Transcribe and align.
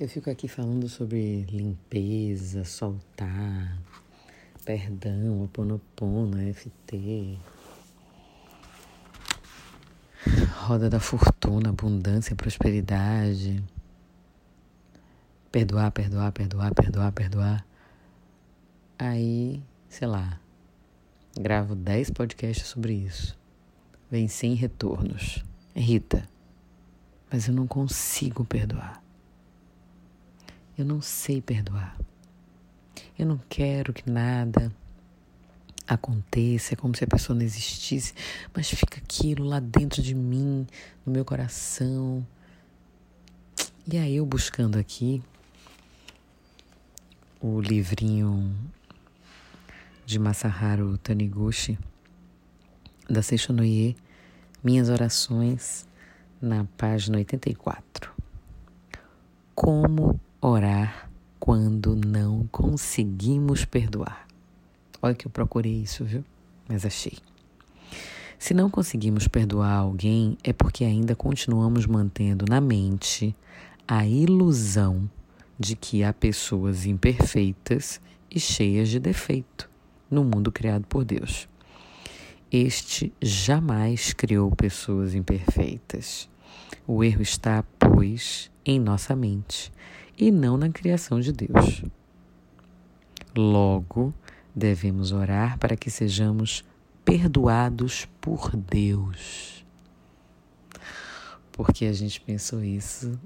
Eu 0.00 0.08
fico 0.08 0.30
aqui 0.30 0.48
falando 0.48 0.88
sobre 0.88 1.42
limpeza, 1.42 2.64
soltar, 2.64 3.78
perdão, 4.64 5.44
oponopono, 5.44 6.38
FT, 6.54 7.38
roda 10.56 10.88
da 10.88 10.98
fortuna, 10.98 11.68
abundância, 11.68 12.34
prosperidade, 12.34 13.62
perdoar, 15.52 15.92
perdoar, 15.92 16.32
perdoar, 16.32 16.74
perdoar, 16.74 17.12
perdoar. 17.12 17.66
Aí, 18.98 19.62
sei 19.88 20.08
lá, 20.08 20.40
gravo 21.38 21.74
10 21.74 22.10
podcasts 22.10 22.66
sobre 22.66 22.94
isso. 22.94 23.38
Vem 24.10 24.26
sem 24.26 24.54
retornos. 24.54 25.44
Rita, 25.76 26.28
mas 27.30 27.46
eu 27.46 27.54
não 27.54 27.66
consigo 27.66 28.44
perdoar. 28.44 29.02
Eu 30.82 30.86
não 30.86 31.00
sei 31.00 31.40
perdoar. 31.40 31.96
Eu 33.16 33.24
não 33.24 33.40
quero 33.48 33.92
que 33.92 34.10
nada 34.10 34.74
aconteça, 35.86 36.74
é 36.74 36.76
como 36.76 36.96
se 36.96 37.04
a 37.04 37.06
pessoa 37.06 37.36
não 37.36 37.44
existisse, 37.44 38.12
mas 38.52 38.68
fica 38.68 38.98
aquilo 38.98 39.44
lá 39.44 39.60
dentro 39.60 40.02
de 40.02 40.12
mim, 40.12 40.66
no 41.06 41.12
meu 41.12 41.24
coração. 41.24 42.26
E 43.86 43.96
aí 43.96 44.16
eu 44.16 44.26
buscando 44.26 44.76
aqui 44.76 45.22
o 47.40 47.60
livrinho 47.60 48.52
de 50.04 50.18
Masaharu 50.18 50.98
Taniguchi, 50.98 51.78
da 53.08 53.22
Seishonoye, 53.22 53.96
Minhas 54.64 54.88
Orações, 54.88 55.86
na 56.40 56.64
página 56.76 57.18
84. 57.18 58.12
Como 59.54 60.20
orar 60.44 61.08
quando 61.38 61.94
não 61.94 62.48
conseguimos 62.50 63.64
perdoar. 63.64 64.26
Olha 65.00 65.14
que 65.14 65.26
eu 65.26 65.30
procurei 65.30 65.72
isso, 65.72 66.04
viu? 66.04 66.24
Mas 66.68 66.84
achei. 66.84 67.16
Se 68.40 68.52
não 68.52 68.68
conseguimos 68.68 69.28
perdoar 69.28 69.72
alguém, 69.72 70.36
é 70.42 70.52
porque 70.52 70.84
ainda 70.84 71.14
continuamos 71.14 71.86
mantendo 71.86 72.44
na 72.48 72.60
mente 72.60 73.34
a 73.86 74.04
ilusão 74.04 75.08
de 75.56 75.76
que 75.76 76.02
há 76.02 76.12
pessoas 76.12 76.86
imperfeitas 76.86 78.00
e 78.28 78.40
cheias 78.40 78.88
de 78.88 78.98
defeito 78.98 79.70
no 80.10 80.24
mundo 80.24 80.50
criado 80.50 80.84
por 80.88 81.04
Deus. 81.04 81.48
Este 82.50 83.12
jamais 83.22 84.12
criou 84.12 84.50
pessoas 84.50 85.14
imperfeitas. 85.14 86.28
O 86.86 87.04
erro 87.04 87.22
está, 87.22 87.64
pois, 87.78 88.50
em 88.64 88.78
nossa 88.80 89.14
mente 89.14 89.72
e 90.18 90.30
não 90.30 90.56
na 90.56 90.68
criação 90.68 91.20
de 91.20 91.32
Deus. 91.32 91.84
Logo, 93.36 94.12
devemos 94.54 95.12
orar 95.12 95.58
para 95.58 95.76
que 95.76 95.90
sejamos 95.90 96.64
perdoados 97.04 98.06
por 98.20 98.54
Deus. 98.56 99.64
Porque 101.52 101.86
a 101.86 101.92
gente 101.92 102.20
pensou 102.20 102.62
isso 102.62 103.18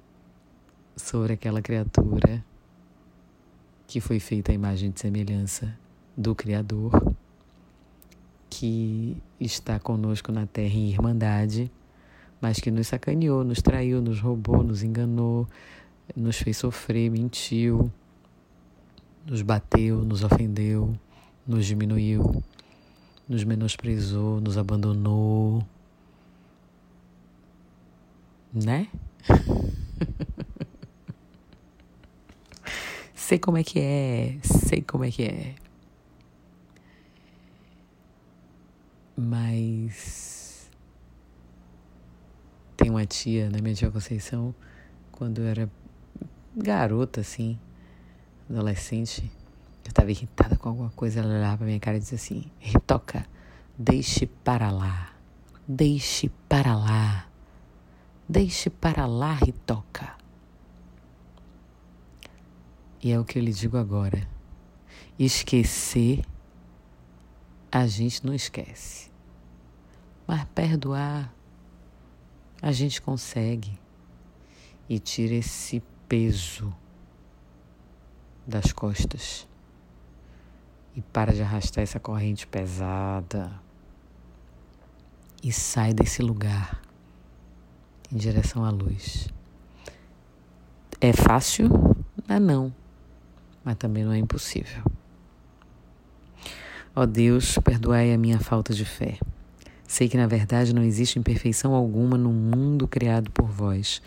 sobre 0.96 1.32
aquela 1.34 1.60
criatura 1.60 2.44
que 3.86 4.00
foi 4.00 4.18
feita 4.18 4.52
à 4.52 4.54
imagem 4.54 4.90
de 4.90 5.00
semelhança 5.00 5.78
do 6.16 6.34
Criador, 6.34 7.14
que 8.48 9.16
está 9.38 9.78
conosco 9.78 10.32
na 10.32 10.46
terra 10.46 10.74
em 10.74 10.90
irmandade, 10.90 11.70
mas 12.46 12.60
que 12.60 12.70
nos 12.70 12.86
sacaneou, 12.86 13.42
nos 13.42 13.60
traiu, 13.60 14.00
nos 14.00 14.20
roubou, 14.20 14.62
nos 14.62 14.84
enganou, 14.84 15.48
nos 16.14 16.38
fez 16.38 16.58
sofrer, 16.58 17.10
mentiu, 17.10 17.90
nos 19.26 19.42
bateu, 19.42 20.04
nos 20.04 20.22
ofendeu, 20.22 20.96
nos 21.44 21.66
diminuiu, 21.66 22.40
nos 23.28 23.42
menosprezou, 23.42 24.40
nos 24.40 24.56
abandonou. 24.56 25.60
Né? 28.54 28.86
sei 33.12 33.40
como 33.40 33.58
é 33.58 33.64
que 33.64 33.80
é, 33.80 34.38
sei 34.40 34.82
como 34.82 35.02
é 35.02 35.10
que 35.10 35.24
é. 35.24 35.56
Mas 39.16 40.25
uma 42.96 43.06
tia, 43.06 43.50
né, 43.50 43.60
minha 43.60 43.74
tia 43.74 43.90
Conceição, 43.90 44.54
quando 45.12 45.42
eu 45.42 45.46
era 45.46 45.70
garota, 46.56 47.20
assim, 47.20 47.58
adolescente, 48.48 49.30
eu 49.84 49.90
estava 49.90 50.10
irritada 50.10 50.56
com 50.56 50.70
alguma 50.70 50.90
coisa, 50.90 51.20
ela 51.20 51.34
olhava 51.34 51.58
pra 51.58 51.66
minha 51.66 51.78
cara 51.80 51.96
e 51.96 52.00
dizia 52.00 52.16
assim: 52.16 52.50
Ritoca, 52.58 53.26
deixe 53.78 54.26
para 54.26 54.70
lá, 54.70 55.12
deixe 55.68 56.30
para 56.48 56.74
lá, 56.74 57.28
deixe 58.28 58.70
para 58.70 59.06
lá, 59.06 59.34
Ritoca. 59.34 60.16
E 63.02 63.12
é 63.12 63.20
o 63.20 63.24
que 63.24 63.38
eu 63.38 63.42
lhe 63.42 63.52
digo 63.52 63.76
agora: 63.76 64.26
esquecer, 65.18 66.24
a 67.70 67.86
gente 67.86 68.24
não 68.24 68.34
esquece, 68.34 69.10
mas 70.26 70.44
perdoar, 70.54 71.32
a 72.62 72.72
gente 72.72 73.00
consegue 73.02 73.78
e 74.88 74.98
tira 74.98 75.34
esse 75.34 75.82
peso 76.08 76.74
das 78.46 78.72
costas 78.72 79.46
e 80.94 81.02
para 81.02 81.32
de 81.32 81.42
arrastar 81.42 81.82
essa 81.82 82.00
corrente 82.00 82.46
pesada 82.46 83.52
e 85.42 85.52
sai 85.52 85.92
desse 85.92 86.22
lugar 86.22 86.80
em 88.10 88.16
direção 88.16 88.64
à 88.64 88.70
luz. 88.70 89.28
É 91.00 91.12
fácil? 91.12 91.68
Não, 92.26 92.36
é 92.36 92.40
não, 92.40 92.74
mas 93.62 93.76
também 93.76 94.04
não 94.04 94.12
é 94.12 94.18
impossível. 94.18 94.82
Ó 96.94 97.02
oh 97.02 97.06
Deus, 97.06 97.58
perdoai 97.58 98.12
a 98.14 98.18
minha 98.18 98.40
falta 98.40 98.72
de 98.72 98.84
fé. 98.84 99.18
Sei 99.86 100.08
que 100.08 100.16
na 100.16 100.26
verdade 100.26 100.74
não 100.74 100.82
existe 100.82 101.18
imperfeição 101.18 101.74
alguma 101.74 102.18
no 102.18 102.30
mundo 102.30 102.88
criado 102.88 103.30
por 103.30 103.46
vós. 103.46 104.02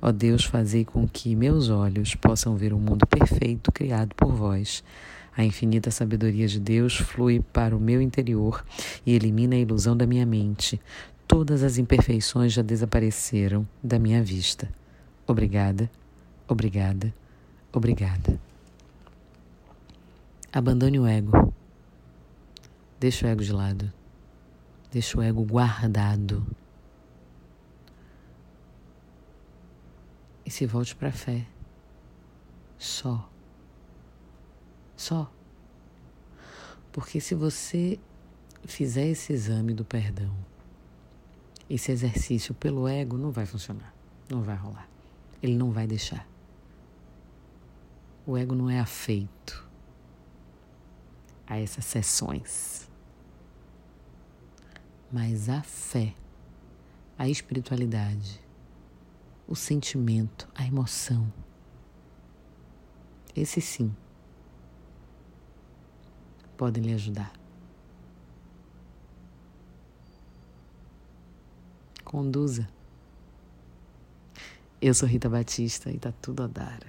Ó 0.00 0.12
Deus, 0.12 0.44
fazei 0.44 0.84
com 0.84 1.08
que 1.08 1.34
meus 1.34 1.68
olhos 1.68 2.14
possam 2.14 2.56
ver 2.56 2.72
o 2.72 2.78
mundo 2.78 3.06
perfeito 3.06 3.72
criado 3.72 4.14
por 4.14 4.32
vós. 4.32 4.84
A 5.36 5.44
infinita 5.44 5.90
sabedoria 5.90 6.46
de 6.46 6.60
Deus 6.60 6.96
flui 6.96 7.40
para 7.52 7.76
o 7.76 7.80
meu 7.80 8.00
interior 8.00 8.64
e 9.04 9.12
elimina 9.12 9.56
a 9.56 9.58
ilusão 9.58 9.96
da 9.96 10.06
minha 10.06 10.24
mente. 10.24 10.80
Todas 11.26 11.64
as 11.64 11.78
imperfeições 11.78 12.52
já 12.52 12.62
desapareceram 12.62 13.66
da 13.82 13.98
minha 13.98 14.22
vista. 14.22 14.68
Obrigada, 15.26 15.90
obrigada, 16.46 17.12
obrigada. 17.72 18.38
Abandone 20.52 21.00
o 21.00 21.06
ego. 21.06 21.52
Deixe 23.00 23.24
o 23.24 23.28
ego 23.28 23.42
de 23.42 23.52
lado. 23.52 23.92
Deixa 24.94 25.18
o 25.18 25.22
ego 25.22 25.44
guardado. 25.44 26.46
E 30.46 30.50
se 30.52 30.66
volte 30.66 30.94
para 30.94 31.08
a 31.08 31.12
fé. 31.12 31.44
Só. 32.78 33.28
Só. 34.96 35.32
Porque 36.92 37.20
se 37.20 37.34
você 37.34 37.98
fizer 38.62 39.08
esse 39.08 39.32
exame 39.32 39.74
do 39.74 39.84
perdão, 39.84 40.32
esse 41.68 41.90
exercício 41.90 42.54
pelo 42.54 42.86
ego 42.86 43.18
não 43.18 43.32
vai 43.32 43.46
funcionar. 43.46 43.92
Não 44.30 44.42
vai 44.42 44.54
rolar. 44.54 44.88
Ele 45.42 45.56
não 45.56 45.72
vai 45.72 45.88
deixar. 45.88 46.24
O 48.24 48.38
ego 48.38 48.54
não 48.54 48.70
é 48.70 48.78
afeito 48.78 49.68
a 51.48 51.58
essas 51.58 51.84
sessões 51.84 52.93
mas 55.14 55.48
a 55.48 55.62
fé, 55.62 56.12
a 57.16 57.28
espiritualidade, 57.28 58.40
o 59.46 59.54
sentimento, 59.54 60.48
a 60.52 60.66
emoção. 60.66 61.32
Esse 63.36 63.60
sim 63.60 63.94
podem 66.56 66.82
lhe 66.82 66.94
ajudar. 66.94 67.32
Conduza. 72.04 72.68
Eu 74.82 74.94
sou 74.94 75.08
Rita 75.08 75.28
Batista 75.28 75.92
e 75.92 75.98
tá 76.00 76.12
tudo 76.20 76.42
a 76.42 76.48
dar. 76.48 76.80